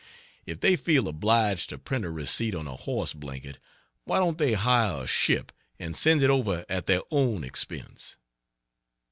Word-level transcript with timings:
If 0.47 0.59
they 0.59 0.75
feel 0.77 1.07
obliged 1.07 1.69
to 1.69 1.77
print 1.77 2.05
a 2.05 2.09
receipt 2.09 2.55
on 2.55 2.65
a 2.67 2.75
horse 2.75 3.13
blanket, 3.13 3.59
why 4.05 4.17
don't 4.17 4.39
they 4.39 4.53
hire 4.53 5.03
a 5.03 5.07
ship 5.07 5.51
and 5.77 5.95
send 5.95 6.23
it 6.23 6.29
over 6.31 6.65
at 6.67 6.87
their 6.87 7.03
own 7.11 7.43
expense? 7.43 8.17